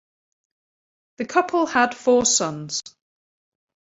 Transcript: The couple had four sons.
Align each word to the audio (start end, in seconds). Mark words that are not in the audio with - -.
The 1.17 1.25
couple 1.25 1.67
had 1.67 1.93
four 1.93 2.25
sons. 2.25 2.81